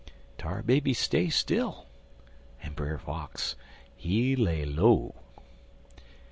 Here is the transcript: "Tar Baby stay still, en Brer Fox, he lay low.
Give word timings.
"Tar 0.39 0.63
Baby 0.63 0.95
stay 0.95 1.29
still, 1.29 1.85
en 2.63 2.73
Brer 2.73 2.97
Fox, 2.97 3.55
he 3.95 4.35
lay 4.35 4.65
low. 4.65 5.13